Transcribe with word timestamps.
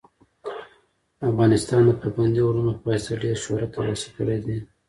افغانستان 1.29 1.81
د 1.85 1.91
پابندي 2.01 2.41
غرونو 2.47 2.73
په 2.79 2.85
واسطه 2.89 3.13
ډېر 3.23 3.35
شهرت 3.43 3.69
ترلاسه 3.75 4.07
کړی 4.17 4.37
دی. 4.45 4.57